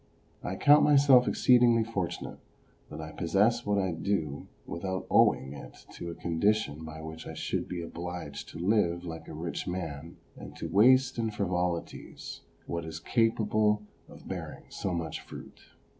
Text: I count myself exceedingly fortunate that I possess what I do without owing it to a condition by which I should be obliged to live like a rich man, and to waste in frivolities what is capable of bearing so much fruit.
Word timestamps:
I 0.43 0.55
count 0.55 0.81
myself 0.81 1.27
exceedingly 1.27 1.83
fortunate 1.83 2.39
that 2.89 2.99
I 2.99 3.11
possess 3.11 3.67
what 3.67 3.77
I 3.77 3.91
do 3.91 4.47
without 4.65 5.05
owing 5.11 5.53
it 5.53 5.85
to 5.91 6.09
a 6.09 6.15
condition 6.15 6.83
by 6.83 7.03
which 7.03 7.27
I 7.27 7.35
should 7.35 7.67
be 7.67 7.83
obliged 7.83 8.49
to 8.49 8.57
live 8.57 9.05
like 9.05 9.27
a 9.27 9.33
rich 9.35 9.67
man, 9.67 10.17
and 10.35 10.55
to 10.55 10.67
waste 10.67 11.19
in 11.19 11.29
frivolities 11.29 12.41
what 12.65 12.83
is 12.83 12.99
capable 12.99 13.83
of 14.09 14.27
bearing 14.27 14.63
so 14.69 14.91
much 14.91 15.21
fruit. 15.21 15.61